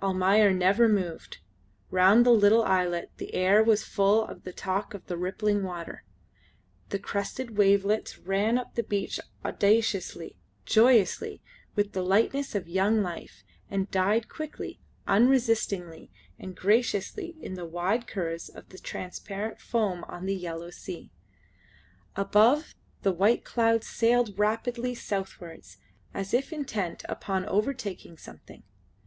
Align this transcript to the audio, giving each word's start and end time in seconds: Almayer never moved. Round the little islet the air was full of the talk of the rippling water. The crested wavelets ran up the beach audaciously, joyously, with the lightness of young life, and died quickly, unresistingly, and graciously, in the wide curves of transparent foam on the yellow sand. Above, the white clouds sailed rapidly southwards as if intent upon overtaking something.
Almayer 0.00 0.50
never 0.50 0.88
moved. 0.88 1.40
Round 1.90 2.24
the 2.24 2.30
little 2.30 2.64
islet 2.64 3.10
the 3.18 3.34
air 3.34 3.62
was 3.62 3.84
full 3.84 4.24
of 4.26 4.44
the 4.44 4.50
talk 4.54 4.94
of 4.94 5.04
the 5.08 5.16
rippling 5.18 5.62
water. 5.62 6.04
The 6.88 6.98
crested 6.98 7.58
wavelets 7.58 8.16
ran 8.16 8.56
up 8.56 8.76
the 8.76 8.82
beach 8.82 9.20
audaciously, 9.44 10.36
joyously, 10.64 11.42
with 11.76 11.92
the 11.92 12.00
lightness 12.00 12.54
of 12.54 12.66
young 12.66 13.02
life, 13.02 13.44
and 13.70 13.90
died 13.90 14.30
quickly, 14.30 14.80
unresistingly, 15.06 16.10
and 16.38 16.56
graciously, 16.56 17.36
in 17.42 17.52
the 17.52 17.66
wide 17.66 18.06
curves 18.06 18.48
of 18.48 18.66
transparent 18.82 19.60
foam 19.60 20.02
on 20.04 20.24
the 20.24 20.34
yellow 20.34 20.70
sand. 20.70 21.10
Above, 22.16 22.74
the 23.02 23.12
white 23.12 23.44
clouds 23.44 23.86
sailed 23.86 24.38
rapidly 24.38 24.94
southwards 24.94 25.76
as 26.14 26.32
if 26.32 26.54
intent 26.54 27.04
upon 27.06 27.44
overtaking 27.44 28.16
something. 28.16 28.62